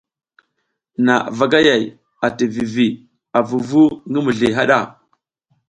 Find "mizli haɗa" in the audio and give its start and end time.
4.25-4.79